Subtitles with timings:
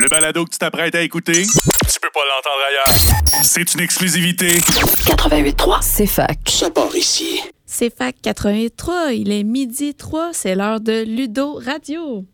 [0.00, 3.44] Le balado que tu t'apprêtes à écouter, tu peux pas l'entendre ailleurs.
[3.44, 4.48] C'est une exclusivité.
[4.48, 5.82] 88.3.
[5.82, 6.38] C'est fac.
[6.46, 7.42] Ça part ici.
[7.66, 12.24] C'est FAC 83, il est midi 3, c'est l'heure de Ludo Radio.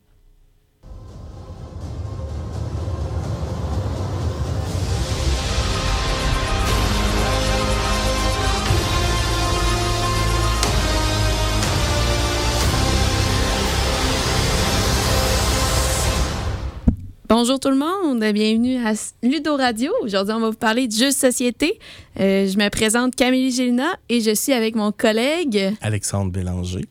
[17.29, 19.91] Bonjour tout le monde, bienvenue à Ludo Radio.
[20.05, 21.81] Aujourd'hui, on va vous parler de jeux de société.
[22.21, 25.75] Euh, je me présente Camille Gélina et je suis avec mon collègue.
[25.81, 26.85] Alexandre Bélanger.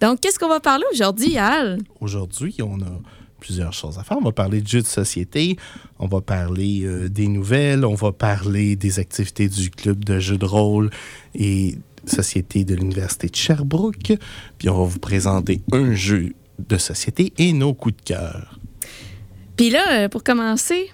[0.00, 1.78] Donc, qu'est-ce qu'on va parler aujourd'hui, Al?
[2.00, 3.00] Aujourd'hui, on a
[3.40, 4.18] plusieurs choses à faire.
[4.18, 5.56] On va parler de jeux de société,
[5.98, 10.38] on va parler euh, des nouvelles, on va parler des activités du club de jeux
[10.38, 10.90] de rôle
[11.34, 11.74] et
[12.06, 14.12] société de l'Université de Sherbrooke.
[14.58, 18.55] Puis on va vous présenter un jeu de société et nos coups de cœur.
[19.56, 20.90] Puis là, euh, pour commencer,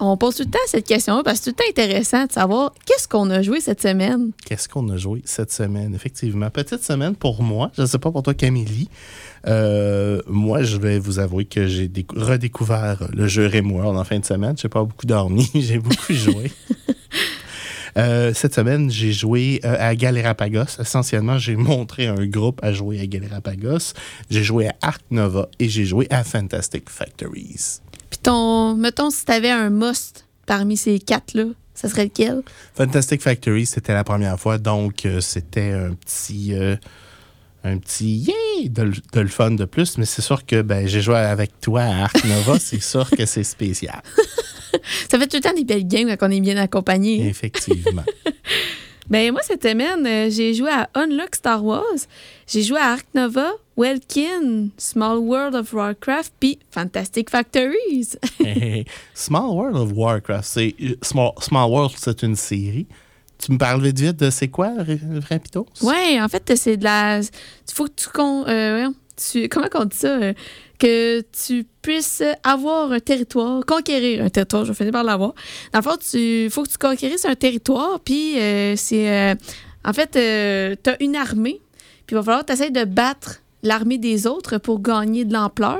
[0.00, 2.32] on pose tout le temps cette question parce que c'est tout le temps intéressant de
[2.32, 4.32] savoir qu'est-ce qu'on a joué cette semaine.
[4.44, 5.94] Qu'est-ce qu'on a joué cette semaine?
[5.94, 7.70] Effectivement, petite semaine pour moi.
[7.76, 8.88] Je ne sais pas pour toi, Camille.
[9.46, 14.18] Euh, moi, je vais vous avouer que j'ai décou- redécouvert le jeu Rimworld en fin
[14.18, 14.56] de semaine.
[14.58, 16.50] Je n'ai pas beaucoup dormi, j'ai beaucoup joué.
[17.98, 20.80] Euh, cette semaine, j'ai joué euh, à Galerapagos.
[20.80, 23.92] Essentiellement, j'ai montré un groupe à jouer à Galerapagos.
[24.30, 27.80] J'ai joué à Arc Nova et j'ai joué à Fantastic Factories.
[28.22, 32.42] Ton, mettons, si t'avais un must parmi ces quatre-là, ça serait lequel?
[32.74, 36.54] Fantastic Factories, c'était la première fois, donc euh, c'était un petit.
[36.54, 36.76] euh,
[37.64, 40.88] un petit yay de, le- de le fun de plus, mais c'est sûr que ben,
[40.88, 44.02] j'ai joué avec toi à Arc Nova, c'est sûr que c'est spécial.
[45.08, 47.24] Ça fait tout le temps des belles games quand on est bien accompagné.
[47.28, 48.02] Effectivement.
[49.10, 51.82] Ben moi, cette semaine, euh, j'ai joué à Unlock Star Wars.
[52.46, 58.10] J'ai joué à Ark Nova, Welkin, Small World of Warcraft, puis Fantastic Factories.
[59.14, 62.86] Small World of Warcraft, c'est Small, Small World, c'est une série.
[63.38, 64.70] Tu me parles vite vite de c'est quoi,
[65.28, 65.66] Rapitos?
[65.82, 67.18] ouais, en fait, c'est de la...
[67.20, 68.08] Il faut que tu...
[68.08, 70.08] con- euh, tu- Comment on dit ça?
[70.20, 70.32] euh,
[70.78, 75.32] que tu puisses avoir un territoire, conquérir un territoire, je vais finir par l'avoir.
[75.72, 79.08] Dans le fond, il faut que tu conquérisses un territoire, puis euh, c'est...
[79.10, 79.34] euh,
[79.84, 80.10] en fait,
[80.82, 81.60] tu as une armée,
[82.06, 85.78] puis il va falloir que tu de battre l'armée des autres pour gagner de l'ampleur.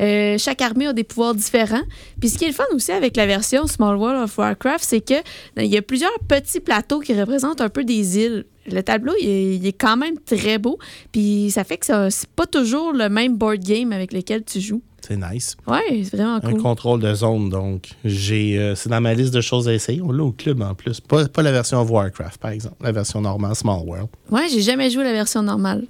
[0.00, 1.82] Euh, chaque armée a des pouvoirs différents.
[2.20, 5.00] Puis ce qui est le fun aussi avec la version Small World of Warcraft, c'est
[5.00, 5.14] que
[5.56, 8.44] ben, il y a plusieurs petits plateaux qui représentent un peu des îles.
[8.70, 10.78] Le tableau, il est, il est quand même très beau.
[11.12, 14.82] Puis ça fait que c'est pas toujours le même board game avec lequel tu joues.
[15.06, 15.54] C'est nice.
[15.66, 16.62] Ouais, c'est vraiment Un cool.
[16.62, 17.90] contrôle de zone, donc.
[18.06, 20.00] j'ai euh, c'est dans ma liste de choses à essayer.
[20.00, 20.98] On l'a au club en plus.
[21.00, 22.76] Pas, pas la version of Warcraft, par exemple.
[22.80, 24.08] La version normale, Small World.
[24.30, 25.84] Ouais, j'ai jamais joué la version normale.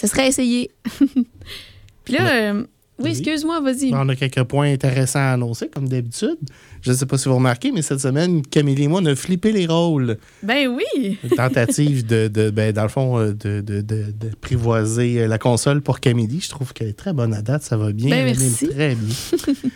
[0.00, 0.70] Ça serait essayé.
[2.04, 2.64] Puis là, euh,
[2.98, 3.92] oui, excuse-moi, vas-y.
[3.92, 6.38] On a quelques points intéressants à annoncer, comme d'habitude.
[6.80, 9.14] Je ne sais pas si vous remarquez, mais cette semaine, Camille et moi, on a
[9.14, 10.16] flippé les rôles.
[10.42, 11.18] Ben oui.
[11.22, 15.26] Une tentative de, de ben, dans le fond, euh, de, de, de, de privoiser euh,
[15.26, 16.40] la console pour Camille.
[16.40, 17.62] Je trouve qu'elle est très bonne à date.
[17.62, 18.08] Ça va bien.
[18.08, 18.68] Ben, merci.
[18.68, 19.14] très bien.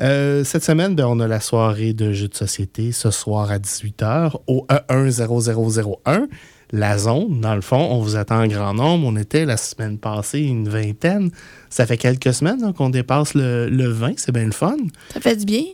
[0.00, 3.58] Euh, cette semaine, ben, on a la soirée de jeux de société ce soir à
[3.58, 6.28] 18h au E E10001.
[6.70, 9.06] La zone, dans le fond, on vous attend en grand nombre.
[9.06, 11.30] On était la semaine passée une vingtaine.
[11.70, 14.14] Ça fait quelques semaines hein, qu'on dépasse le, le 20.
[14.18, 14.76] C'est bien le fun.
[15.14, 15.64] Ça fait du bien.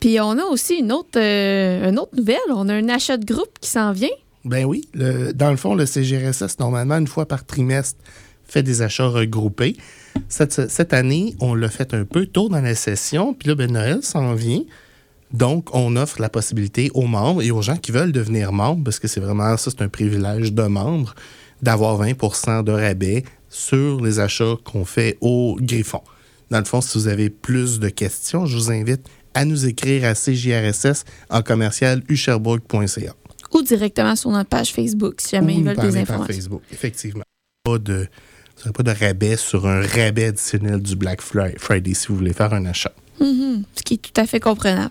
[0.00, 2.38] Puis on a aussi une autre, euh, une autre nouvelle.
[2.50, 4.08] On a un achat de groupe qui s'en vient.
[4.46, 7.98] Ben oui, le- dans le fond, le CGRSS, normalement, une fois par trimestre,
[8.46, 9.76] fait des achats regroupés.
[10.28, 13.70] Cette, cette année, on l'a fait un peu tôt dans la session, puis là, ben,
[13.70, 14.62] Noël s'en vient.
[15.32, 18.98] Donc, on offre la possibilité aux membres et aux gens qui veulent devenir membres, parce
[18.98, 21.14] que c'est vraiment ça, c'est un privilège de membre,
[21.62, 26.00] d'avoir 20% de rabais sur les achats qu'on fait au Griffon.
[26.50, 30.04] Dans le fond, si vous avez plus de questions, je vous invite à nous écrire
[30.04, 32.02] à cjrss en commercial.
[33.52, 36.24] Ou directement sur notre page Facebook, si jamais Ou ils veulent des par informations.
[36.34, 37.22] Facebook, effectivement.
[37.64, 38.06] Pas de,
[38.74, 42.52] pas de rabais sur un rabais additionnel du Black Fri- Friday si vous voulez faire
[42.52, 42.92] un achat.
[43.20, 44.90] Mhm, Ce qui est tout à fait comprenable.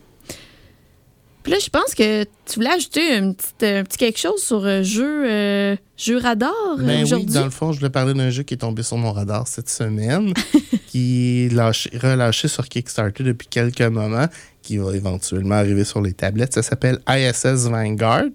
[1.44, 5.24] Puis là, je pense que tu voulais ajouter un petit quelque chose sur euh, jeu,
[5.26, 8.56] euh, jeu radar euh, Ben oui, dans le fond, je voulais parler d'un jeu qui
[8.56, 10.34] est tombé sur mon radar cette semaine,
[10.88, 14.28] qui est lâché- relâché sur Kickstarter depuis quelques moments,
[14.62, 16.54] qui va éventuellement arriver sur les tablettes.
[16.54, 18.26] Ça s'appelle ISS Vanguard.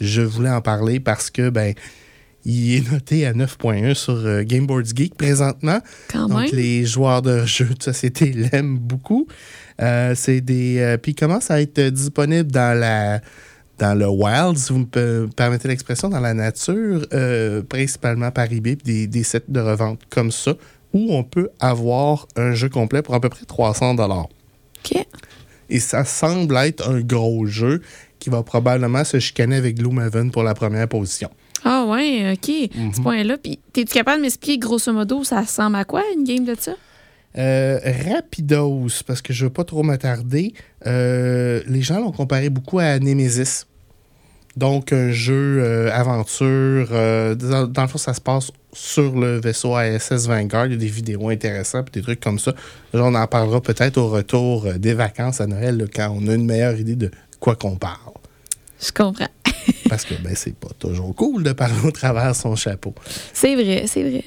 [0.00, 1.74] Je voulais en parler parce que ben
[2.48, 5.80] il est noté à 9.1 sur euh, Game Boards Geek présentement.
[6.10, 6.50] Quand Donc, même.
[6.52, 9.26] les joueurs de jeux de société l'aiment beaucoup.
[9.82, 10.78] Euh, c'est des.
[10.78, 13.20] euh, puis, il commence à être disponible dans la.
[13.78, 18.50] Dans le wild, si vous me pe- permettez l'expression, dans la nature, euh, principalement par
[18.50, 20.54] eBay, des, des sites de revente comme ça,
[20.94, 24.28] où on peut avoir un jeu complet pour à peu près 300 dollars.
[24.82, 25.04] OK.
[25.68, 27.82] Et ça semble être un gros jeu
[28.18, 31.28] qui va probablement se chicaner avec Gloomhaven pour la première position.
[31.68, 32.70] Ah ouais, OK.
[32.76, 32.94] Mhm.
[32.94, 33.36] Ce point-là.
[33.38, 36.72] Puis, es-tu capable de m'expliquer grosso modo, ça ressemble à quoi, une game de ça?
[37.36, 37.78] Euh,
[38.14, 40.54] rapidos, parce que je veux pas trop m'attarder.
[40.86, 43.64] euh, les gens l'ont comparé beaucoup à Nemesis.
[44.56, 46.88] Donc, un jeu euh, aventure.
[46.92, 50.66] euh, dans, dans le fond, ça se passe sur le vaisseau ASS Vanguard.
[50.66, 52.52] Il y a des vidéos intéressantes et des trucs comme ça.
[52.94, 56.34] Là, on en parlera peut-être au retour des vacances à Noël, là, quand on a
[56.34, 58.14] une meilleure idée de quoi qu'on parle.
[58.80, 59.28] Je comprends.
[59.88, 62.94] Parce que ben, c'est pas toujours cool de parler au travers son chapeau.
[63.32, 64.24] C'est vrai, c'est vrai.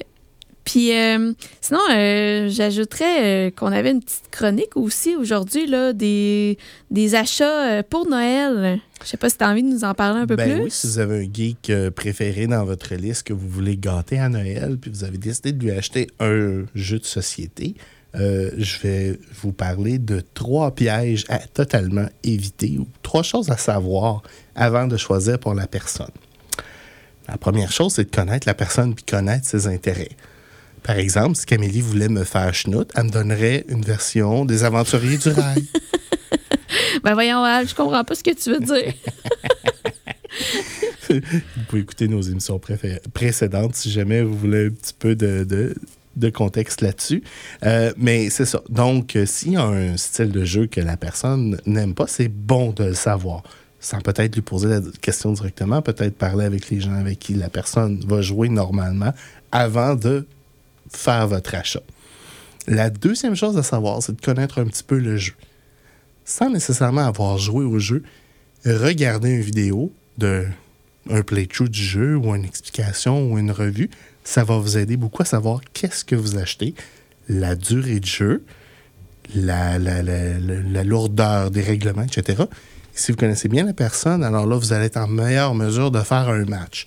[0.64, 6.58] Puis euh, sinon, euh, j'ajouterais euh, qu'on avait une petite chronique aussi aujourd'hui, là, des,
[6.90, 8.78] des achats pour Noël.
[9.02, 10.64] Je sais pas si tu as envie de nous en parler un peu ben plus.
[10.64, 14.28] oui, si vous avez un geek préféré dans votre liste que vous voulez gâter à
[14.28, 17.74] Noël, puis vous avez décidé de lui acheter un jeu de société,
[18.16, 23.56] euh, je vais vous parler de trois pièges à totalement éviter ou trois choses à
[23.56, 24.22] savoir
[24.54, 26.10] avant de choisir pour la personne.
[27.28, 30.10] La première chose, c'est de connaître la personne puis connaître ses intérêts.
[30.82, 35.18] Par exemple, si Camélie voulait me faire schnout, elle me donnerait une version des aventuriers
[35.18, 35.64] du rail.
[37.04, 38.92] Ben voyons, Al, je comprends pas ce que tu veux dire.
[41.08, 41.20] Vous
[41.68, 42.60] pouvez écouter nos émissions
[43.12, 45.74] précédentes si jamais vous voulez un petit peu de, de-
[46.16, 47.22] de contexte là-dessus.
[47.64, 48.62] Euh, mais c'est ça.
[48.68, 52.28] Donc, euh, s'il y a un style de jeu que la personne n'aime pas, c'est
[52.28, 53.42] bon de le savoir.
[53.78, 57.48] Sans peut-être lui poser la question directement, peut-être parler avec les gens avec qui la
[57.48, 59.14] personne va jouer normalement
[59.52, 60.26] avant de
[60.90, 61.82] faire votre achat.
[62.66, 65.32] La deuxième chose à savoir, c'est de connaître un petit peu le jeu.
[66.24, 68.02] Sans nécessairement avoir joué au jeu,
[68.66, 70.46] regardez une vidéo de
[71.08, 73.90] un playthrough du jeu ou une explication ou une revue,
[74.24, 76.74] ça va vous aider beaucoup à savoir qu'est-ce que vous achetez,
[77.28, 78.44] la durée de jeu,
[79.34, 82.42] la, la- la- la- lourdeur des règlements, etc.
[82.42, 82.46] Et
[82.98, 86.00] si vous connaissez bien la personne, alors là, vous allez être en meilleure mesure de
[86.00, 86.86] faire un match.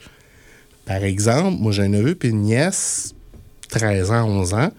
[0.86, 3.14] Par exemple, moi j'ai un neveu et une nièce,
[3.70, 4.72] 13 ans, 11 ans.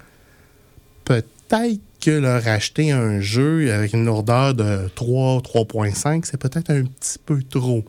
[1.04, 6.82] Peut-être que leur acheter un jeu avec une lourdeur de 3, 3.5, c'est peut-être un
[6.84, 7.84] petit peu trop.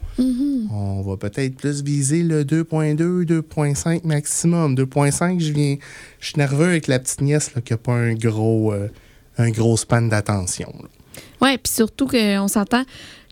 [0.71, 4.75] On va peut-être plus viser le 2.2, 2.5 maximum.
[4.75, 5.75] 2.5, je viens.
[6.19, 8.87] Je suis nerveux avec la petite nièce là, qui n'a pas un gros, euh,
[9.37, 10.73] un gros span d'attention.
[11.41, 12.83] Ouais, puis surtout qu'on s'entend,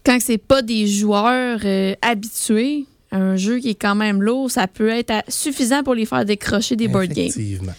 [0.06, 4.68] quand c'est pas des joueurs euh, habitués, un jeu qui est quand même lourd, ça
[4.68, 7.28] peut être à- suffisant pour les faire décrocher des board games.
[7.28, 7.74] Effectivement.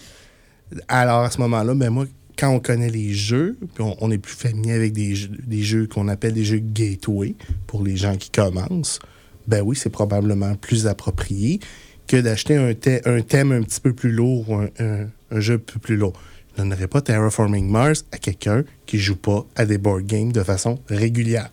[0.87, 2.05] Alors, à ce moment-là, ben moi,
[2.37, 5.61] quand on connaît les jeux, puis on, on est plus familier avec des jeux, des
[5.63, 7.35] jeux qu'on appelle des jeux gateway
[7.67, 8.99] pour les gens qui commencent,
[9.47, 11.59] ben oui, c'est probablement plus approprié
[12.07, 15.39] que d'acheter un, thè- un thème un petit peu plus lourd ou un, un- un
[15.39, 16.13] jeu un peu plus lourd.
[16.57, 20.31] Je ne donnerais pas Terraforming Mars à quelqu'un qui joue pas à des board games
[20.31, 21.51] de façon régulière.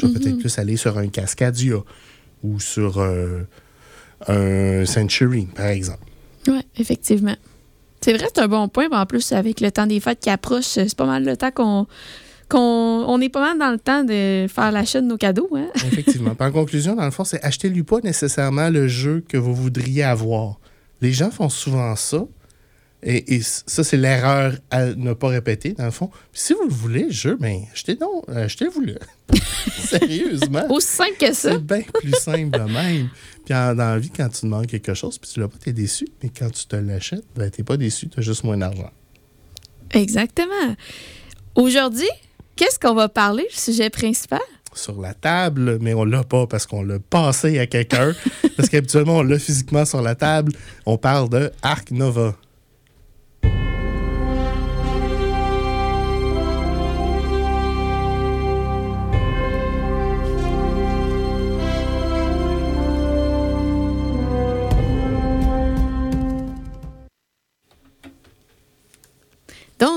[0.00, 1.76] Je vais peut-être plus aller sur un Cascadia
[2.42, 3.42] ou sur euh,
[4.28, 6.04] un Century, par exemple.
[6.48, 7.36] Oui, effectivement.
[8.02, 8.88] C'est vrai, c'est un bon point.
[8.90, 11.86] En plus, avec le temps des fêtes qui approche, c'est pas mal le temps qu'on.
[12.48, 15.48] qu'on on est pas mal dans le temps de faire l'achat de nos cadeaux.
[15.54, 15.68] Hein?
[15.86, 16.34] Effectivement.
[16.38, 20.58] En conclusion, dans le fond, c'est achetez-lui pas nécessairement le jeu que vous voudriez avoir.
[21.00, 22.24] Les gens font souvent ça.
[23.04, 26.06] Et, et ça, c'est l'erreur à ne pas répéter, dans le fond.
[26.32, 28.96] Puis si vous le voulez, le jeu, ben, achetez donc, achetez-vous-le.
[29.84, 30.64] Sérieusement.
[30.70, 31.52] Aussi simple que ça.
[31.52, 33.08] C'est bien plus simple de même.
[33.44, 35.72] Puis en- dans la vie, quand tu demandes quelque chose, puis tu l'as pas, t'es
[35.72, 36.06] déçu.
[36.22, 38.90] Mais quand tu te l'achètes, ben, t'es pas déçu, t'as juste moins d'argent.
[39.90, 40.76] Exactement.
[41.54, 42.08] Aujourd'hui,
[42.56, 44.40] qu'est-ce qu'on va parler, le sujet principal?
[44.74, 48.14] sur la table, mais on l'a pas parce qu'on l'a passé à quelqu'un.
[48.56, 50.50] parce qu'habituellement, on l'a physiquement sur la table.
[50.86, 52.34] On parle de Arc Nova.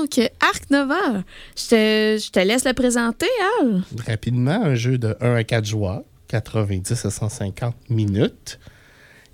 [0.06, 1.24] Donc, Arc Nova,
[1.56, 3.26] je te, je te laisse le présenter,
[3.60, 3.82] Al.
[4.06, 8.60] Rapidement, un jeu de 1 à 4 joueurs, 90 à 150 minutes.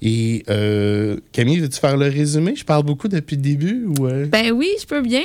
[0.01, 2.57] Et euh, Camille, veux-tu faire le résumé?
[2.57, 4.27] Je parle beaucoup depuis le début ou euh?
[4.27, 5.23] Ben oui, je peux bien.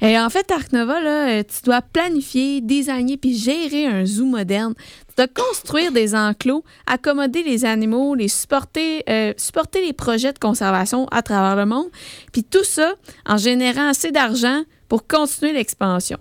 [0.00, 4.26] Et en fait, Arc Nova, là, euh, tu dois planifier, designer puis gérer un zoo
[4.26, 4.74] moderne.
[5.08, 10.38] Tu dois construire des enclos, accommoder les animaux, les supporter, euh, supporter les projets de
[10.38, 11.88] conservation à travers le monde.
[12.30, 12.94] Puis tout ça
[13.26, 16.18] en générant assez d'argent pour continuer l'expansion.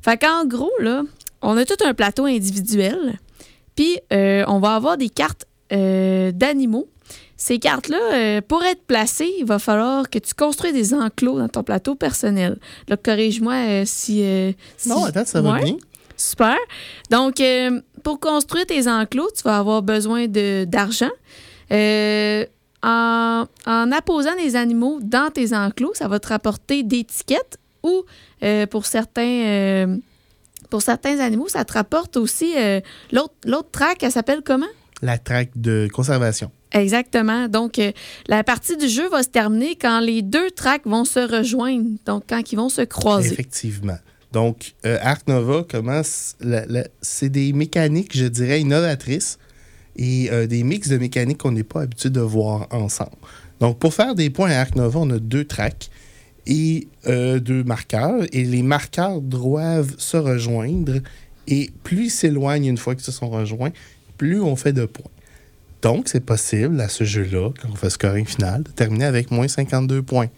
[0.00, 1.02] Fait qu'en gros, là,
[1.42, 3.18] on a tout un plateau individuel.
[3.74, 6.86] Puis euh, on va avoir des cartes euh, d'animaux.
[7.36, 11.48] ces cartes-là, euh, pour être placées, il va falloir que tu construis des enclos dans
[11.48, 12.60] ton plateau personnel.
[12.86, 14.22] Là, corrige-moi si,
[14.76, 15.64] si- Non, attends, ça va Ouais.
[15.64, 15.76] bien.
[16.16, 16.56] Super.
[17.10, 17.42] Donc,
[18.04, 21.10] pour construire tes enclos, tu vas avoir besoin d'argent.
[22.86, 28.02] En, en apposant des animaux dans tes enclos, ça va te rapporter des tickets ou
[28.42, 29.22] euh, pour certains.
[29.46, 29.96] euh,
[30.70, 32.80] pour certains animaux, ça te rapporte aussi euh,
[33.12, 34.66] l'autre l'autre track, elle s'appelle comment?
[35.02, 36.50] La traque de conservation.
[36.72, 37.46] Exactement.
[37.46, 37.92] Donc, euh,
[38.26, 42.24] la partie du jeu va se terminer quand les deux tracks vont se rejoindre, donc
[42.28, 43.32] quand ils vont se croiser.
[43.32, 43.98] Effectivement.
[44.32, 46.34] Donc, euh, Arc Nova commence.
[47.00, 49.38] c'est des mécaniques, je dirais, innovatrices
[49.94, 53.16] et euh, des mix de mécaniques qu'on n'est pas habitué de voir ensemble.
[53.60, 55.88] Donc, pour faire des points à Arc Nova, on a deux tracks
[56.46, 58.24] et euh, deux marqueurs.
[58.32, 61.00] Et les marqueurs doivent se rejoindre.
[61.46, 63.70] Et plus ils s'éloignent une fois qu'ils se sont rejoints,
[64.18, 65.10] plus on fait de points.
[65.82, 69.46] Donc, c'est possible à ce jeu-là, quand on fait scoring final, de terminer avec moins
[69.48, 70.28] 52 points.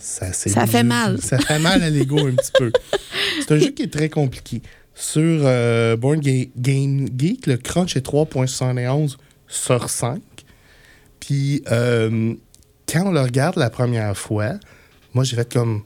[0.00, 1.20] Ça, c'est Ça fait jeu- mal.
[1.20, 2.72] Ça fait mal à l'ego un petit peu.
[3.40, 4.62] C'est un jeu qui est très compliqué.
[4.94, 9.16] Sur euh, Ga- Game Geek, le crunch est 3.71
[9.48, 10.20] sur 5.
[11.20, 12.34] Puis, euh,
[12.90, 14.54] quand on le regarde la première fois,
[15.14, 15.82] moi, j'ai fait comme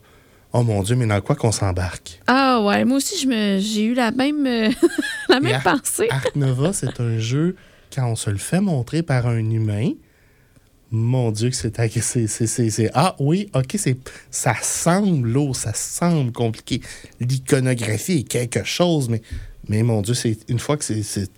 [0.53, 2.21] Oh mon Dieu, mais dans quoi qu'on s'embarque?
[2.27, 3.29] Ah ouais, moi aussi,
[3.61, 4.71] j'ai eu la même, euh,
[5.29, 6.09] la même Ar- pensée.
[6.11, 7.55] Ark Nova, c'est un jeu,
[7.95, 9.91] quand on se le fait montrer par un humain,
[10.91, 12.91] mon Dieu, que c'est.
[12.95, 13.99] Ah oui, ok, c'est
[14.31, 16.81] ça semble lourd, ça semble compliqué.
[17.21, 19.21] L'iconographie est quelque chose, mais,
[19.69, 21.31] mais mon Dieu, c'est une fois que c'est.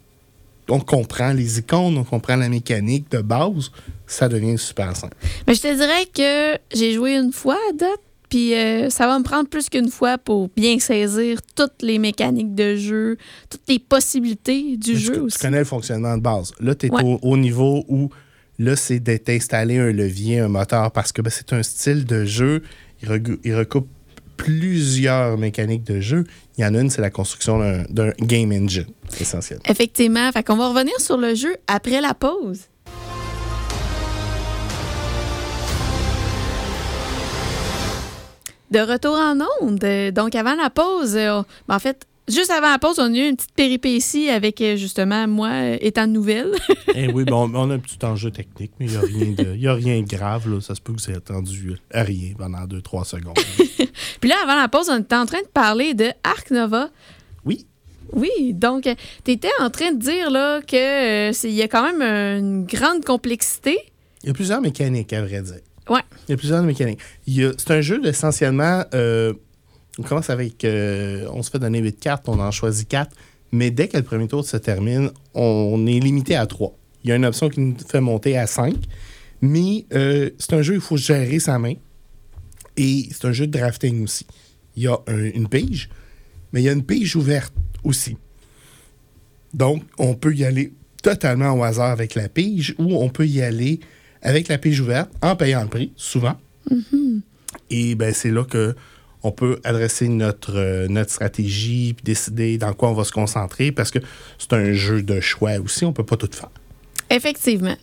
[0.70, 3.70] On comprend les icônes, on comprend la mécanique de base,
[4.06, 5.16] ça devient super simple.
[5.46, 9.18] Mais je te dirais que j'ai joué une fois à date, puis euh, ça va
[9.18, 13.16] me prendre plus qu'une fois pour bien saisir toutes les mécaniques de jeu,
[13.50, 15.38] toutes les possibilités du Mais tu, jeu tu aussi.
[15.38, 16.52] connais le fonctionnement de base.
[16.60, 17.02] Là, tu es Ouais.
[17.04, 18.08] au, au niveau où
[18.58, 22.24] là, c'est d'être installé un levier, un moteur, parce que ben, c'est un style de
[22.24, 22.62] jeu.
[23.02, 23.88] Il recoupe
[24.44, 26.25] plusieurs mécaniques de jeu.
[26.56, 28.87] Il y en a une, c'est la construction d'un- game engine,
[29.20, 29.62] essentiellement.
[29.68, 30.30] Effectivement.
[30.32, 32.61] Fait va revenir sur le jeu après la pause.
[38.70, 39.85] De retour en onde.
[40.14, 43.28] Donc, avant la pause, euh, ben, en fait, juste avant la pause, on a eu
[43.28, 46.52] une petite péripétie avec, euh, justement, moi, euh, étant nouvelle.
[46.94, 49.56] Eh oui, bon, on a un petit enjeu technique, mais il n'y a, rien de-
[49.56, 50.49] y a rien de grave.
[50.52, 50.60] Là.
[50.60, 53.38] Ça se peut que vous ayez attendu à rien pendant 2-3 secondes.
[54.20, 56.90] Puis là, avant la pause, on était en train de parler de Arc Nova.
[57.44, 57.66] Oui,
[58.12, 58.88] Oui, donc,
[59.25, 62.02] tu étais en train de dire là que euh, c'est- il y a quand même
[62.02, 63.78] euh, une grande complexité.
[64.25, 65.60] Il y a plusieurs mécaniques, à vrai dire.
[65.88, 66.02] Ouais.
[66.28, 66.99] Il y a plusieurs mécaniques.
[67.26, 68.84] C'est un jeu essentiellement.
[68.94, 69.32] euh,
[69.99, 70.64] on commence avec.
[70.64, 73.11] euh, on se fait donner 8 cartes, on en choisit 4.
[73.52, 76.76] Mais dès que le premier tour se termine, on est limité à 3.
[77.02, 78.75] Il y a une option qui nous fait monter à 5.
[79.42, 81.75] Mais euh, c'est un jeu où il faut gérer sa main.
[82.76, 84.26] Et c'est un jeu de drafting aussi.
[84.76, 85.88] Il y a un- une pige,
[86.52, 88.16] mais il y a une pige ouverte aussi.
[89.52, 93.42] Donc, on peut y aller totalement au hasard avec la pige ou on peut y
[93.42, 93.80] aller
[94.23, 96.37] avec la pige ouverte en payant le prix, souvent.
[97.70, 98.75] Et ben, c'est là que
[99.22, 103.72] on peut adresser notre, euh, notre stratégie puis décider dans quoi on va se concentrer
[103.72, 103.98] parce que
[104.38, 106.50] c'est un jeu de choix aussi, on peut pas tout faire.
[107.10, 107.76] Effectivement.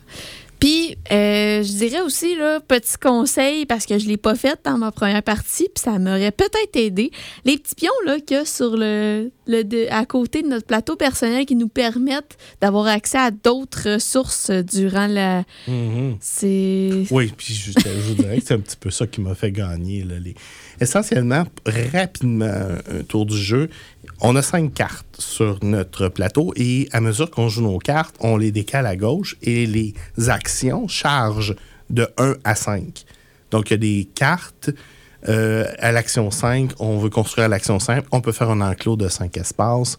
[0.60, 4.60] Puis, euh, je dirais aussi, là, petit conseil, parce que je ne l'ai pas fait
[4.64, 7.12] dans ma première partie, puis ça m'aurait peut-être aidé.
[7.46, 10.66] Les petits pions là, qu'il y a sur le, le de- à côté de notre
[10.66, 15.44] plateau personnel qui nous permettent d'avoir accès à d'autres ressources durant la.
[16.22, 17.06] C'est.
[17.12, 19.52] Oui, puis je, je vous dirais que c'est un petit peu ça qui m'a fait
[19.52, 20.04] gagner.
[20.04, 20.36] là, les-
[20.80, 21.44] Essentiellement,
[21.94, 23.70] rapidement, un tour du jeu,
[24.22, 28.38] on a cinq cartes sur notre plateau et à mesure qu'on joue nos cartes, on
[28.38, 29.94] les décale à gauche et les
[30.88, 31.56] chargent
[31.90, 33.06] de 1 à 5.
[33.52, 34.70] Donc, il y a des cartes.
[35.28, 38.08] euh, à l'action 5, on veut construire l'action simple.
[38.12, 39.98] On peut faire un enclos de 5 espaces.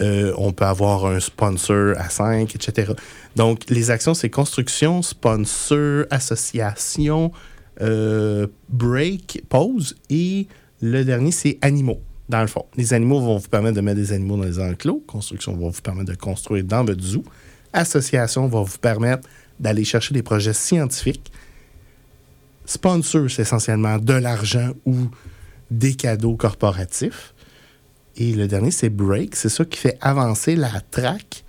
[0.00, 2.92] Euh, on peut avoir un sponsor à 5, etc.
[3.36, 7.32] Donc, les actions, c'est construction, sponsor, association,
[7.80, 9.96] euh, break, pause.
[10.10, 10.46] Et
[10.80, 12.64] le dernier, c'est animaux, dans le fond.
[12.76, 15.02] Les animaux vont vous permettre de mettre des animaux dans les enclos.
[15.06, 17.24] Construction va vous permettre de construire dans votre zoo.
[17.72, 19.28] Association va vous permettre
[19.60, 21.32] d'aller chercher des projets scientifiques.
[22.64, 24.94] Sponsor, c'est essentiellement de l'argent ou
[25.70, 27.34] des cadeaux corporatifs.
[28.16, 29.36] Et le dernier, c'est break.
[29.36, 31.44] C'est ça qui fait avancer la track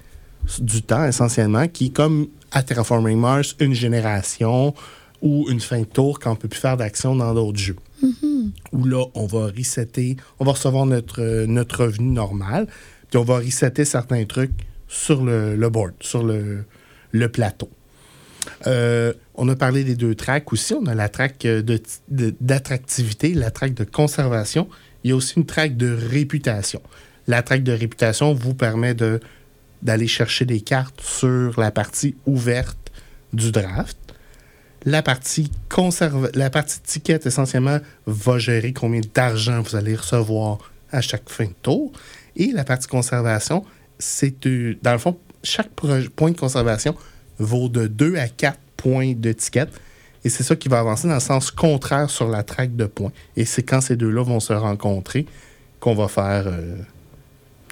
[0.60, 4.74] du temps, essentiellement, qui est comme à Terraforming Mars, une génération
[5.22, 7.76] ou une fin de tour quand on ne peut plus faire d'action dans d'autres jeux.
[8.72, 12.68] Où là, on va resetter, on va recevoir notre, notre revenu normal,
[13.10, 14.54] puis on va resetter certains trucs
[14.88, 16.64] sur le, le board, sur le,
[17.12, 17.70] le plateau.
[18.68, 20.74] Euh, on a parlé des deux tracks aussi.
[20.74, 24.68] On a la track euh, de- de- d'attractivité, la track de conservation.
[25.04, 26.82] Il y a aussi une track de réputation.
[27.28, 28.96] La track de réputation vous permet
[29.82, 32.78] d'aller chercher des cartes sur la partie ouverte
[33.34, 33.98] du draft.
[34.86, 40.58] La partie, conserve, la partie ticket, essentiellement, va gérer combien d'argent vous allez recevoir
[40.92, 41.92] à chaque fin de tour.
[42.36, 43.66] Et la partie conservation,
[44.00, 45.70] c'est, euh, dans le fond, chaque
[46.16, 46.96] point de conservation
[47.40, 49.68] vaut de 2 à 4 points de ticket.
[50.26, 53.12] Et c'est ça qui va avancer dans le sens contraire sur la traque de points.
[53.38, 55.26] Et c'est quand ces deux-là vont se rencontrer
[55.80, 56.76] qu'on va faire euh,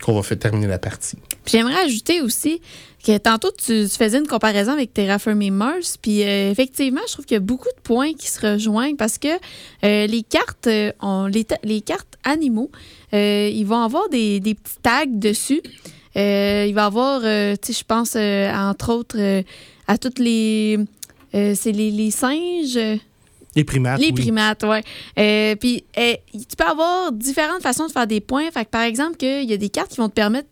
[0.01, 1.17] qu'on va faire terminer la partie.
[1.45, 2.61] J'aimerais ajouter aussi
[3.03, 5.97] que tantôt, tu, faisais une comparaison avec Terraforming Mars.
[6.01, 9.17] Puis euh, effectivement, je trouve qu'il y a beaucoup de points qui se rejoignent parce
[9.17, 9.27] que
[9.83, 10.69] euh, les cartes,
[11.01, 12.71] ont- les, les cartes animaux,
[13.11, 15.61] ils vont avoir des, des petits tags dessus.
[16.17, 19.43] Euh, il va avoir, euh, tu sais, je pense, euh, entre autres,
[19.87, 20.79] à toutes les.
[21.33, 22.79] c'est les, les singes.
[23.55, 24.13] Les primates, les oui.
[24.13, 25.55] primates, oui.
[25.59, 28.51] puis, euh, tu peux avoir différentes façons de faire des points.
[28.51, 30.47] Fait que, par exemple, qu'il y a des cartes qui vont te permettre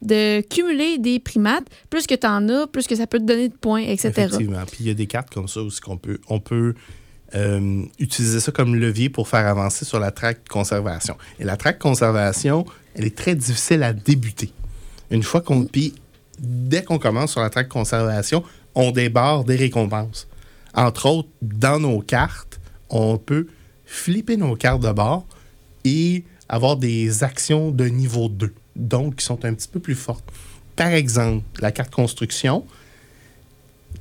[0.00, 1.64] de cumuler des primates.
[1.90, 4.08] Plus que tu en as, plus que ça peut te donner de points, etc.
[4.08, 4.64] Effectivement.
[4.66, 6.74] Puis il y a des cartes comme ça aussi qu'on peut, on peut
[7.34, 11.16] euh, utiliser ça comme levier pour faire avancer sur la traque conservation.
[11.40, 14.52] Et la traque conservation, elle est très difficile à débuter.
[15.10, 15.64] Une fois qu'on.
[15.64, 15.94] Puis
[16.38, 18.42] dès qu'on commence sur la traque conservation,
[18.74, 20.28] on débarre des récompenses.
[20.74, 22.60] Entre autres, dans nos cartes,
[22.90, 23.46] on peut
[23.86, 25.26] flipper nos cartes de bord
[25.84, 30.28] et avoir des actions de niveau 2, donc qui sont un petit peu plus fortes.
[30.74, 32.66] Par exemple, la carte construction,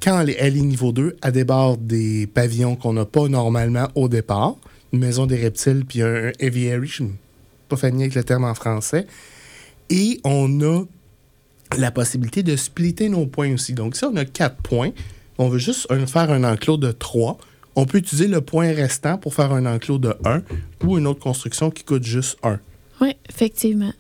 [0.01, 4.55] quand elle est, niveau 2, elle déborde des pavillons qu'on n'a pas normalement au départ.
[4.91, 7.17] Une maison des reptiles, puis un, un aviary, je ne suis
[7.69, 9.07] pas familier avec le terme en français.
[9.89, 10.84] Et on a
[11.77, 13.74] la possibilité de splitter nos points aussi.
[13.74, 14.92] Donc, si on a 4 points,
[15.38, 17.38] on veut juste faire un enclos de 3,
[17.75, 20.42] on peut utiliser le point restant pour faire un enclos de 1
[20.86, 22.60] ou une autre construction qui coûte juste 1.
[23.01, 23.92] Oui, effectivement.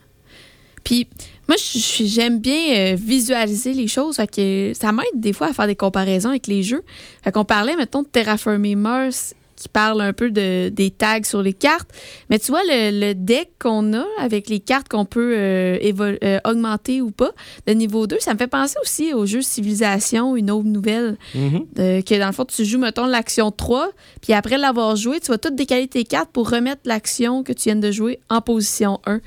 [0.83, 1.07] Puis,
[1.47, 4.17] moi, j'aime bien euh, visualiser les choses.
[4.31, 6.83] Que ça m'aide des fois à faire des comparaisons avec les jeux.
[7.23, 11.41] Fait qu'on parlait, mettons, de Terraforming Mars qui parle un peu de, des tags sur
[11.41, 11.89] les cartes.
[12.29, 15.77] Mais tu vois, le, le deck qu'on a avec les cartes qu'on peut euh,
[16.23, 17.31] euh, augmenter ou pas
[17.67, 21.17] de niveau 2, ça me fait penser aussi au jeu Civilisation, une autre nouvelle.
[21.35, 23.91] Euh, que dans le fond, tu joues, mettons, l'action 3,
[24.21, 27.63] puis après l'avoir joué, tu vas tout décaler tes cartes pour remettre l'action que tu
[27.69, 29.21] viens de jouer en position 1.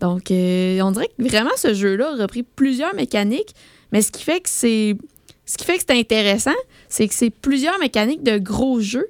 [0.00, 3.54] Donc, euh, on dirait que vraiment ce jeu-là a repris plusieurs mécaniques,
[3.92, 4.96] mais ce qui fait que c'est.
[5.46, 6.54] Ce qui fait que c'est intéressant,
[6.88, 9.08] c'est que c'est plusieurs mécaniques de gros jeux.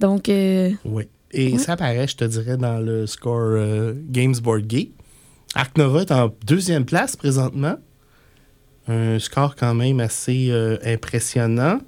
[0.00, 1.04] Donc, euh, Oui.
[1.32, 1.58] Et Ouais.
[1.58, 4.92] ça apparaît, je te dirais, dans le score euh, Games Board Geek.
[5.76, 7.76] Nova est en deuxième place présentement.
[8.88, 11.80] Un score quand même assez euh, impressionnant.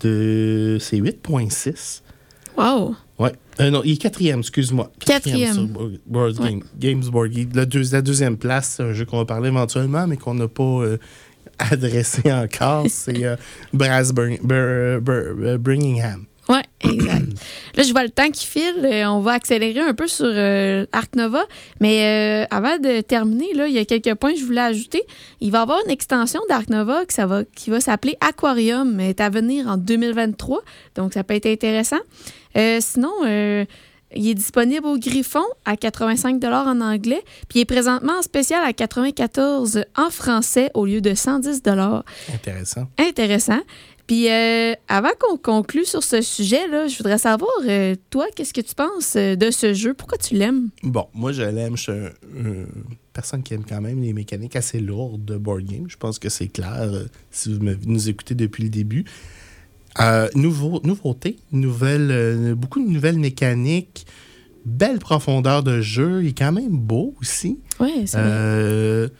[0.00, 0.76] De...
[0.80, 2.02] C'est 8.6.
[2.58, 2.94] wow!
[3.60, 4.90] Euh, non, il est quatrième, excuse-moi.
[4.98, 5.52] Quatrième.
[5.54, 5.68] sur
[6.06, 6.58] Board- Ouais.
[6.76, 7.50] Games Board Geek.
[7.52, 10.62] Deux- la deuxième place, c'est un jeu qu'on va parler éventuellement, mais qu'on n'a pas
[10.64, 10.98] euh,
[11.60, 12.86] adressé encore.
[12.88, 13.36] c'est euh,
[13.72, 16.24] Brass Bur- Bur- Bur- Bur- Birmingham.
[16.48, 17.26] Ouais, exact.
[17.74, 18.84] Là, je vois le temps qui file.
[18.84, 21.42] Euh, on va accélérer un peu sur euh, Arc Nova.
[21.80, 25.02] Mais euh, avant de terminer, là, il y a quelques points que je voulais ajouter.
[25.40, 28.94] Il va y avoir une extension d'Arc Nova qui, ça va, qui va s'appeler Aquarium,
[28.94, 30.60] mais est à venir en 2023.
[30.96, 32.00] Donc, ça peut être intéressant.
[32.56, 33.12] Euh, sinon,
[34.16, 38.62] il est disponible au Griffon à 85 en anglais, puis il est présentement en spécial
[38.64, 41.62] à 94 en français au lieu de 110
[42.32, 42.86] Intéressant.
[42.98, 43.60] intéressant.
[44.06, 48.60] Puis euh, avant qu'on conclue sur ce sujet-là, je voudrais savoir, euh, toi, qu'est-ce que
[48.60, 49.94] tu penses euh, de ce jeu?
[49.94, 50.68] Pourquoi tu l'aimes?
[50.82, 51.76] Bon, moi, je l'aime.
[51.76, 52.66] Je suis un- une
[53.14, 55.84] personne qui aime quand même les mécaniques assez lourdes de board game.
[55.88, 59.04] Je pense que c'est clair euh, si vous nous écoutez depuis le début.
[60.34, 64.06] Nouveau, nouveauté, nouvelle, beaucoup de nouvelles mécaniques,
[64.66, 66.22] belle profondeur de jeu.
[66.24, 67.60] Il est quand même beau aussi.
[67.78, 69.10] Oui, c'est vrai.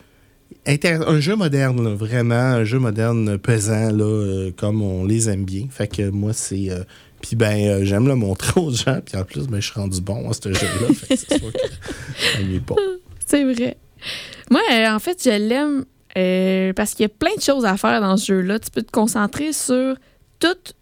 [0.66, 5.66] Un jeu moderne, vraiment, un jeu moderne pesant, là, euh, comme on les aime bien.
[5.70, 6.70] Fait que moi, c'est.
[6.70, 6.84] euh,
[7.20, 9.00] puis ben, euh, j'aime le montrer aux gens.
[9.04, 10.88] Puis en plus, ben, je suis rendu bon à ce jeu-là.
[11.08, 12.74] c'est sûr que pas.
[13.26, 13.76] C'est vrai.
[14.50, 15.84] Moi, en fait, je l'aime
[16.74, 18.58] parce qu'il y a plein de choses à faire dans ce jeu-là.
[18.58, 19.96] Tu peux te concentrer sur
[20.38, 20.74] toutes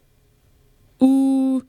[1.00, 1.62] ou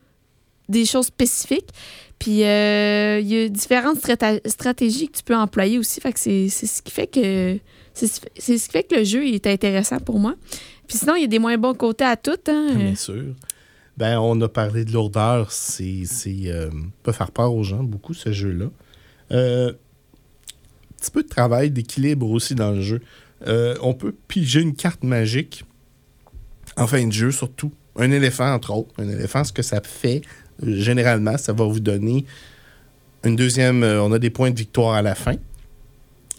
[0.70, 1.70] des choses spécifiques.
[2.18, 4.00] Puis il y a différentes
[4.46, 6.02] stratégies que tu peux employer aussi.
[6.02, 7.60] Fait que c'est ce qui fait que
[7.94, 10.36] c'est ce qui fait que le jeu est intéressant pour moi.
[10.88, 12.32] Puis sinon, il y a des moins bons côtés à tout.
[12.48, 12.68] Hein?
[12.72, 13.36] Ah, Bien sûr.
[13.98, 15.52] Ben, on a parlé de lourdeur.
[15.52, 16.04] C'est,
[16.48, 16.70] euh,
[17.04, 18.66] peut faire peur aux gens, beaucoup, ce jeu-là.
[19.32, 19.76] Euh, un
[20.98, 23.02] petit peu de travail d'équilibre aussi dans le jeu.
[23.48, 25.64] Euh, on peut piger une carte magique
[26.78, 27.72] en fin de jeu, surtout.
[27.96, 28.94] Un éléphant, entre autres.
[28.98, 30.22] Un éléphant, ce que ça fait,
[30.64, 32.26] euh, généralement, ça va vous donner
[33.24, 33.84] une deuxième.
[33.84, 35.36] euh, on a des points de victoire à la fin.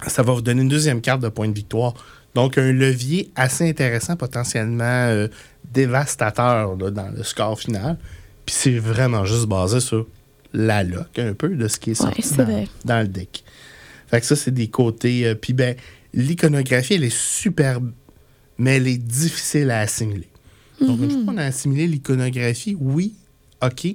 [0.08, 1.94] Ça va vous donner une deuxième carte de points de victoire.
[2.34, 5.28] Donc, un levier assez intéressant, potentiellement euh,
[5.72, 7.96] dévastateur là, dans le score final.
[8.44, 10.06] Puis c'est vraiment juste basé sur
[10.52, 12.22] la lock, un peu, de ce qui est sorti
[12.84, 13.44] dans, le deck.
[14.08, 15.26] Fait que ça, c'est des côtés.
[15.26, 15.76] euh, puis ben,
[16.12, 17.90] l'iconographie, elle est superbe,
[18.58, 20.28] mais elle est difficile à assimiler.
[20.80, 23.14] Donc, une fois qu'on a assimilé l'iconographie, oui,
[23.62, 23.86] OK,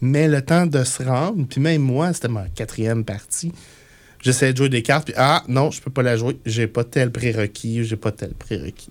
[0.00, 3.52] mais le temps de se rendre, puis même moi, c'était ma quatrième partie,
[4.20, 6.84] j'essayais de jouer des cartes, puis ah, non, je peux pas la jouer, j'ai pas
[6.84, 8.90] tel prérequis, j'ai pas tel prérequis.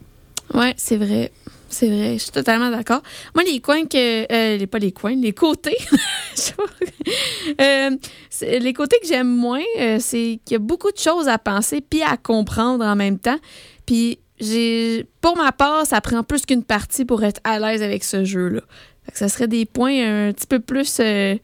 [0.53, 1.31] Ouais, c'est vrai.
[1.69, 3.01] C'est vrai, je suis totalement d'accord.
[3.35, 4.31] Moi, les coins que.
[4.31, 5.77] Euh, les, pas les coins, les côtés.
[7.61, 7.91] Euh,
[8.41, 11.79] les côtés que j'aime moins, euh, c'est qu'il y a beaucoup de choses à penser
[11.79, 13.39] puis à comprendre en même temps.
[13.85, 18.03] Puis, j'ai, pour ma part, ça prend plus qu'une partie pour être à l'aise avec
[18.03, 18.61] ce jeu-là.
[19.13, 21.35] Ça serait des points un petit peu plus euh,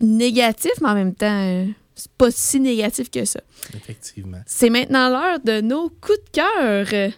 [0.00, 3.40] négatifs, mais en même temps, c'est pas si négatif que ça.
[3.74, 4.40] Effectivement.
[4.46, 7.12] C'est maintenant l'heure de nos coups de cœur.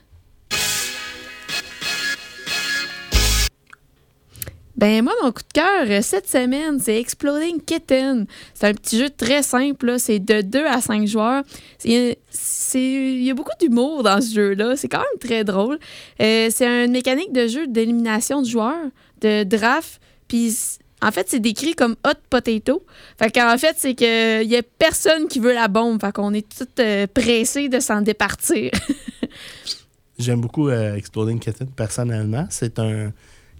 [4.77, 8.27] Ben moi, mon coup de cœur euh, cette semaine, c'est Exploding Kitten.
[8.55, 9.99] C'est un petit jeu très simple, là.
[10.01, 11.45] c'est de 2 à 5 joueurs.
[11.85, 12.17] Il
[13.23, 15.79] y a beaucoup d'humour dans ce jeu-là, c'est quand même très drôle.
[16.21, 20.57] Euh, c'est une mécanique de jeu d'élimination de joueurs, de draft, puis
[21.05, 22.85] en fait, c'est décrit comme hot potato.
[23.19, 26.33] Fait qu'en fait, c'est que il y a personne qui veut la bombe, fait qu'on
[26.33, 28.71] est tous euh, pressés de s'en départir.
[30.19, 32.47] J'aime beaucoup euh, Exploding Kitten personnellement.
[32.51, 33.13] C'est un.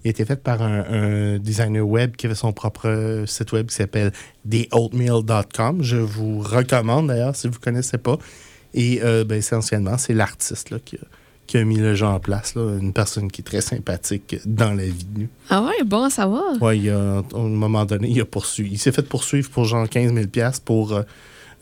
[0.05, 3.69] Il a été fait par un, designer web qui avait son propre euh, site web
[3.69, 4.13] qui s'appelle
[4.49, 5.83] theoatmeal.com.
[5.83, 8.19] Je vous recommande d'ailleurs si vous ne connaissez pas.
[8.75, 11.01] Et euh, ben, essentiellement, c'est l'artiste qui, a,
[11.47, 12.55] qui a mis le jeu en place.
[12.55, 15.29] Là, une personne qui est très sympathique dans la vie.
[15.51, 16.61] ah ouais, bon à savoir.
[16.63, 18.73] Ouais, il a, à un moment donné, il a poursuivi.
[18.73, 20.27] Il s'est fait poursuivre pour genre 15 000
[20.65, 21.03] pour euh,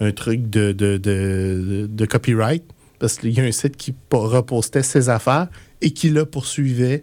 [0.00, 2.62] un truc de, de, de, de copyright.
[2.98, 5.48] Parce qu'il y a un site qui po- repostait ses affaires
[5.80, 7.02] et qui le poursuivait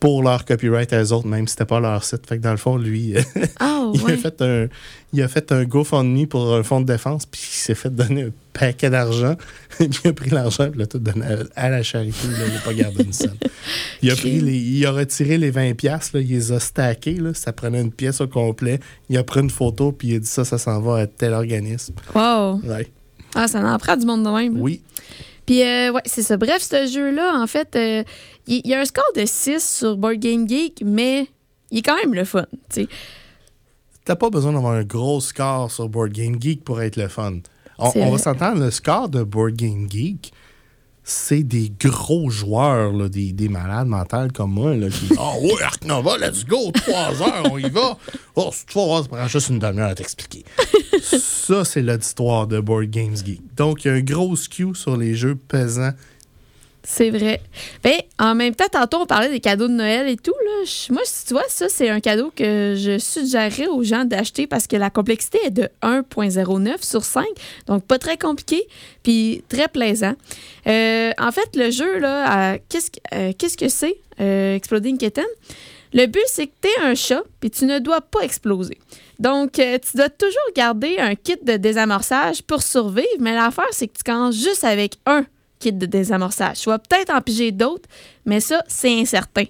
[0.00, 2.26] pour leur copyright à eux autres, même si c'était pas leur site.
[2.26, 3.14] Fait que dans le fond, lui,
[3.58, 4.12] Ah il, ouais.
[4.12, 4.66] a fait un,
[5.14, 8.24] il a fait un GoFundMe pour un fonds de défense, puis il s'est fait donner
[8.24, 9.34] un paquet d'argent.
[9.78, 12.28] puis il a pris l'argent, puis il l'a tout donné à, à la charité.
[12.28, 13.36] là, il n'a pas gardé une scène.
[14.02, 17.14] Il a, pris les, il a retiré les 20 piastres, là, il les a stackés.
[17.14, 18.78] Là, ça prenait une pièce au complet.
[19.08, 21.32] Il a pris une photo, puis il a dit ça, ça s'en va à tel
[21.32, 21.94] organisme.
[22.14, 22.60] Wow.
[22.62, 22.86] Ouais.
[23.34, 24.60] Ah, ça en prend du monde de même.
[24.60, 24.82] Oui.
[25.46, 26.36] Puis, euh, ouais, c'est ça.
[26.36, 28.02] Bref, ce jeu-là, en fait, euh,
[28.46, 31.28] il y, a un score de 6 sur Board Game Geek, mais
[31.70, 32.46] il est quand même le fun.
[32.70, 32.88] tu sais.
[34.04, 37.38] T'as pas besoin d'avoir un gros score sur Board Game Geek pour être le fun.
[37.78, 40.32] On, on va s'entendre, le score de Board Game Geek,
[41.06, 45.62] c'est des gros joueurs, là, des, des malades mentales comme moi, là, qui Ah ouais,
[45.62, 47.98] Arc Nova, let's go, trois heures, on y va.
[48.36, 50.44] Oh, si tu vas ça prend juste une demi-heure à t'expliquer.
[51.02, 53.42] ça, c'est l'auditoire de Board Games Geek.
[53.54, 55.92] Donc, il y a un gros skew sur les jeux pesants.
[56.86, 57.40] C'est vrai.
[57.82, 60.34] Ben, en même temps, tantôt, on parlait des cadeaux de Noël et tout.
[60.44, 60.64] Là.
[60.90, 64.76] Moi, tu vois, ça, c'est un cadeau que je suggérerais aux gens d'acheter parce que
[64.76, 67.24] la complexité est de 1.09 sur 5.
[67.66, 68.66] Donc, pas très compliqué,
[69.02, 70.12] puis très plaisant.
[70.66, 75.24] Euh, en fait, le jeu, là, qu'est-ce que- euh, qu'est-ce que c'est, euh, Exploding Kitten?
[75.94, 78.76] Le but, c'est que tu es un chat, puis tu ne dois pas exploser.
[79.18, 83.96] Donc, tu dois toujours garder un kit de désamorçage pour survivre, mais l'affaire, c'est que
[83.96, 85.24] tu commences juste avec un
[85.72, 86.60] de désamorçage.
[86.60, 87.88] Tu vas peut-être en piger d'autres,
[88.24, 89.44] mais ça, c'est incertain.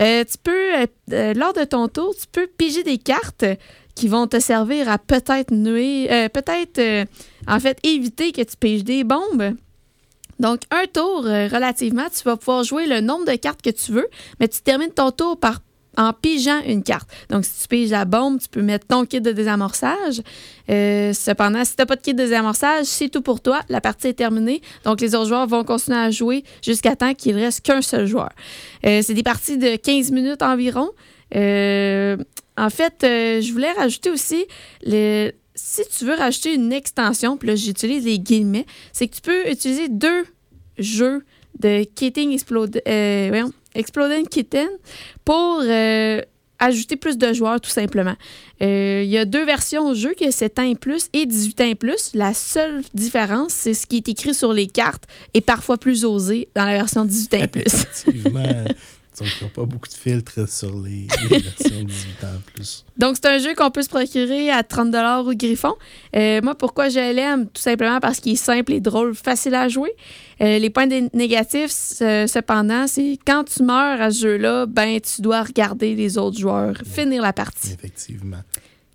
[0.00, 3.44] Euh, tu peux, euh, euh, lors de ton tour, tu peux piger des cartes
[3.94, 7.08] qui vont te servir à peut-être euh, peut-être,
[7.48, 9.56] en fait, éviter que tu piges des bombes.
[10.38, 14.06] Donc, un tour, relativement, tu vas pouvoir jouer le nombre de cartes que tu veux,
[14.38, 15.60] mais tu termines ton tour par
[15.98, 17.10] en pigeant une carte.
[17.28, 20.22] Donc, si tu piges la bombe, tu peux mettre ton kit de désamorçage.
[20.70, 23.60] Euh, cependant, si tu n'as pas de kit de désamorçage, c'est tout pour toi.
[23.68, 24.62] La partie est terminée.
[24.84, 28.06] Donc, les autres joueurs vont continuer à jouer jusqu'à temps qu'il ne reste qu'un seul
[28.06, 28.30] joueur.
[28.86, 30.88] Euh, c'est des parties de 15 minutes environ.
[31.34, 32.16] Euh,
[32.56, 34.46] en fait, je voulais rajouter aussi,
[34.84, 39.50] si tu veux rajouter une extension, puis là, j'utilise les guillemets, c'est que tu peux
[39.50, 40.24] utiliser deux
[40.78, 41.24] jeux
[41.60, 44.68] de Kitten Explode, euh, Exploding Kitten
[45.24, 46.20] pour euh,
[46.58, 48.14] ajouter plus de joueurs, tout simplement.
[48.62, 51.60] Euh, Il y a deux versions au jeu, que 7 ans et plus et 18
[51.60, 52.10] ans et plus.
[52.14, 56.48] La seule différence, c'est ce qui est écrit sur les cartes est parfois plus osé
[56.54, 57.62] dans la version 18 ans et plus.
[57.66, 58.64] Effectivement,
[59.18, 62.52] Donc, il n'y a pas beaucoup de filtres sur les, les versions 18 ans en
[62.52, 62.84] plus.
[62.96, 64.94] Donc, c'est un jeu qu'on peut se procurer à 30
[65.26, 65.74] au Griffon.
[66.14, 67.46] Euh, moi, pourquoi je l'aime?
[67.46, 69.92] Tout simplement parce qu'il est simple et drôle, facile à jouer.
[70.40, 75.42] Euh, les points négatifs, cependant, c'est quand tu meurs à ce jeu-là, ben, tu dois
[75.42, 77.72] regarder les autres joueurs finir la partie.
[77.72, 78.42] Effectivement.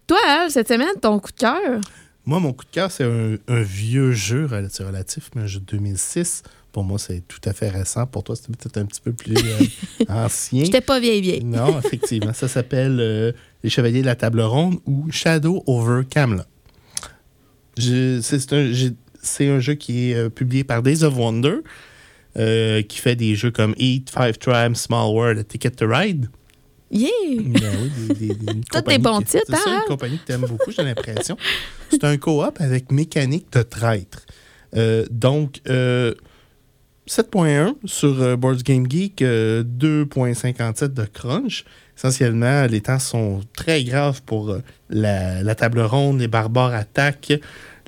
[0.08, 1.82] Toi, Al, cette semaine, ton coup de cœur?
[2.26, 5.66] Moi, mon coup de cœur, c'est un, un vieux jeu relatif, mais un jeu de
[5.66, 6.44] 2006.
[6.74, 8.06] Pour moi, c'est tout à fait récent.
[8.08, 9.66] Pour toi, c'est peut-être un petit peu plus euh,
[10.10, 10.66] ancien.
[10.66, 11.44] J'étais pas vieille vieille.
[11.46, 12.34] Non, effectivement.
[12.34, 13.32] Ça s'appelle euh,
[13.64, 16.44] Les Chevaliers de la Table Ronde ou Shadow over Camelot.
[17.78, 18.72] C'est un,
[19.54, 21.58] un jeu qui est euh, publié par Days of Wonder,
[22.38, 26.28] euh, qui fait des jeux comme Eat, Five Tribes, Small World, Ticket to Ride.
[26.92, 27.10] Yeah!
[27.38, 29.80] Ben oui, des, des- des- une bons titres, C'est ça, hein?
[29.82, 31.38] une compagnie que tu aimes beaucoup, j'ai l'impression.
[31.90, 34.26] C'est un co-op avec mécanique de traître.
[34.76, 36.14] Euh, donc, euh,
[37.08, 41.66] 7.1 sur euh, Boards Game Geek, euh, 2.57 de crunch.
[41.98, 46.20] Essentiellement, les temps sont très graves pour euh, la, la table ronde.
[46.20, 47.39] Les barbares attaquent.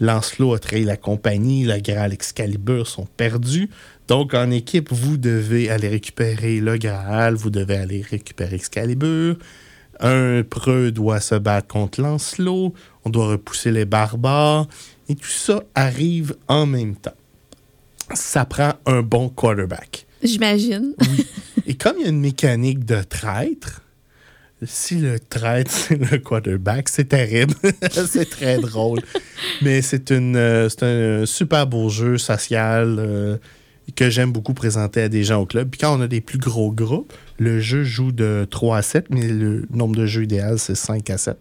[0.02, 1.64] Lancelot a trahi la compagnie.
[1.64, 3.70] Le Graal Excalibur sont perdus.
[4.10, 7.36] Donc, en équipe, vous devez aller récupérer le Graal.
[7.36, 9.38] Vous devez aller récupérer Excalibur.
[10.02, 12.74] Un preux doit se battre contre Lancelot.
[13.06, 14.68] On doit repousser les barbares.
[15.08, 17.16] Et tout ça arrive en même temps.
[18.14, 20.06] Ça prend un bon quarterback.
[20.22, 20.94] J'imagine.
[21.68, 23.82] Et comme il y a une mécanique de traître,
[24.64, 27.54] si le traître, c'est le quarterback, c'est terrible.
[28.08, 29.02] c'est très drôle.
[29.62, 33.38] Mais c'est euh, c'est un super beau jeu social euh,
[33.96, 35.70] que j'aime beaucoup présenter à des gens au club.
[35.70, 39.08] Puis quand on a des plus gros groupes, le jeu joue de 3 à 7,
[39.10, 41.38] mais le nombre de jeux idéal, c'est 5 à 7.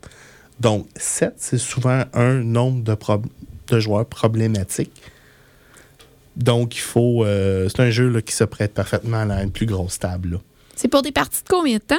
[0.61, 2.97] Donc 7, c'est souvent un nombre de,
[3.69, 4.93] de joueurs problématiques.
[6.37, 7.25] Donc, il faut.
[7.25, 10.41] euh, c'est un jeu là, qui se prête parfaitement à une plus grosse table.
[10.77, 11.95] C'est pour des parties de combien de temps?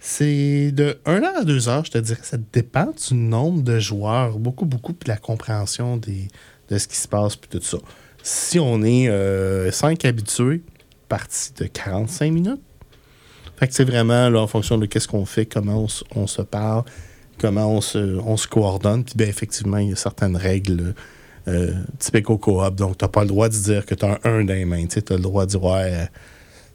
[0.00, 2.20] C'est de 1 heure à 2 heures, je te dirais.
[2.22, 6.28] Ça dépend du nombre de joueurs, beaucoup, beaucoup, puis de la compréhension des,
[6.68, 7.78] de ce qui se passe, puis tout ça.
[8.22, 9.08] Si on est
[9.70, 10.62] 5 habitués,
[11.08, 12.60] partie de 45 minutes.
[13.56, 16.26] Fait que c'est vraiment là, en fonction de qu'est-ce qu'on fait, comment on, se- on
[16.26, 16.82] se parle,
[17.38, 19.04] comment on se, on se coordonne.
[19.04, 20.94] Puis bien, effectivement, il y a certaines règles
[21.48, 21.72] euh,
[22.28, 22.74] au coop.
[22.74, 24.64] Donc, tu n'as pas le droit de dire que tu as un 1 dans les
[24.64, 24.86] mains.
[24.86, 26.04] Tu as le droit de dire, ouais, euh,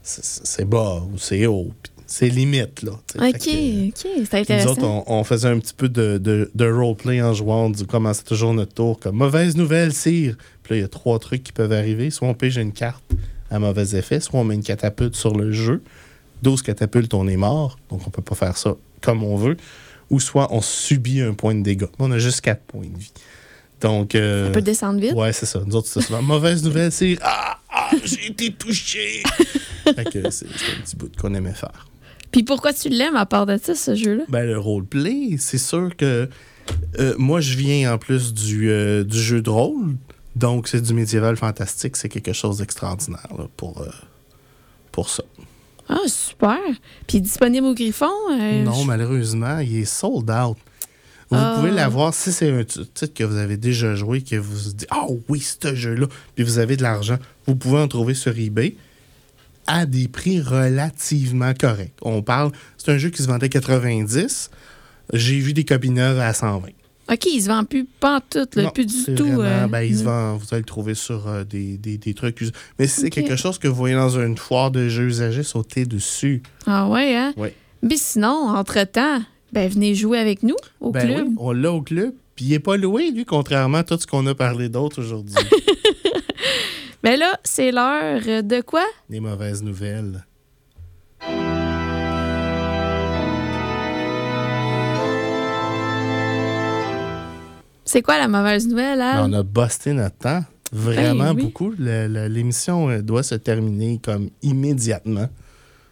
[0.04, 1.72] c'est- bas ou c'est haut.
[2.12, 2.94] C'est limite, là.
[3.06, 3.28] tu sais.
[3.28, 4.72] OK, que, OK, c'est nous intéressant.
[4.72, 7.66] autres, on, on faisait un petit peu de, de, de roleplay en jouant.
[7.66, 10.36] On dit- commençait toujours notre tour comme mauvaise nouvelle, sire.
[10.64, 12.10] Puis là, il y a trois trucs qui peuvent arriver.
[12.10, 13.04] Soit on pige une carte
[13.52, 15.84] à mauvais effet, soit on met une catapulte sur le jeu.
[16.42, 17.78] 12 catapultes, on est mort.
[17.92, 19.58] Donc, on peut pas faire ça comme on veut.
[20.10, 21.86] Ou soit on subit un point de dégâts.
[22.00, 23.12] On a juste 4 points de vie.
[23.82, 24.16] Donc.
[24.16, 25.14] euh, Ça peut descendre vite.
[25.14, 25.62] Ouais, c'est ça.
[25.66, 29.24] Nous autres, c'est souvent mauvaise nouvelle, c'est Ah, ah, j'ai été touché.
[29.84, 31.88] fait que c'est un petit bout qu'on aimait faire.
[32.32, 34.24] Puis pourquoi tu l'aimes à part de ça, ce jeu-là?
[34.30, 36.30] Ben, le roleplay, c'est sûr que
[37.00, 39.96] euh, moi, je viens en plus du, euh, du jeu de rôle.
[40.36, 41.96] Donc, c'est du médiéval fantastique.
[41.98, 43.88] C'est quelque chose d'extraordinaire là, pour, euh,
[44.92, 45.24] pour ça.
[45.88, 46.60] Ah, super.
[47.08, 48.06] Puis disponible au Griffon?
[48.30, 50.58] non, je- malheureusement, il est sold out.
[51.32, 51.54] Vous Ah.
[51.58, 54.88] pouvez l'avoir si c'est un titre que vous avez déjà joué, que vous vous dites
[54.90, 57.18] Ah oui, ce jeu-là, puis vous avez de l'argent.
[57.46, 58.76] Vous pouvez en trouver sur eBay
[59.68, 61.94] à des prix relativement corrects.
[62.02, 64.50] On parle, c'est un jeu qui se vendait 90.
[65.14, 66.70] J'ai vu des copies neuves à 120.
[67.12, 69.26] OK, il se vend plus, pas en tout, là, Non, plus du tout.
[69.26, 72.14] vraiment- euh, ben, il se vend, vous allez le trouver sur euh, des, des- des
[72.14, 72.40] trucs.
[72.78, 75.86] Mais si c'est quelque chose que vous voyez dans une foire de jeux usagés, sautez
[75.86, 76.44] dessus.
[76.68, 77.34] Ah ouais, hein?
[77.38, 77.50] Oui.
[77.82, 79.22] Mais sinon, entre-temps,
[79.54, 81.28] ben venez jouer avec nous au Ben club.
[81.30, 82.14] oui, on l'a au club.
[82.36, 85.36] Puis il n'est pas loué, lui, contrairement à tout ce qu'on a parlé d'autres aujourd'hui.
[87.02, 88.84] Ben là, c'est l'heure de quoi?
[89.10, 90.26] Des mauvaises nouvelles.
[97.86, 99.30] C'est quoi la mauvaise nouvelle, Ben, Al?
[99.30, 100.44] on a busté notre temps.
[100.72, 101.44] Vraiment Ben oui.
[101.44, 101.74] beaucoup.
[101.80, 105.28] L'émission euh, doit se terminer comme immédiatement.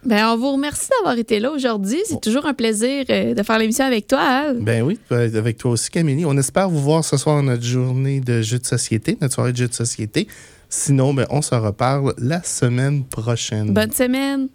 [0.08, 1.98] Ben, on vous remercie d'avoir été là aujourd'hui.
[2.06, 2.20] C'est Bon.
[2.20, 4.58] toujours un plaisir euh, de faire l'émission avec toi, Al.
[4.60, 6.24] Ben oui, euh, avec toi aussi, Camélie.
[6.24, 9.58] On espère vous voir ce soir notre journée de jeux de société, notre soirée de
[9.58, 10.26] jeux de société.
[10.70, 13.72] Sinon, ben, on se reparle la semaine prochaine.
[13.74, 14.48] Bonne semaine.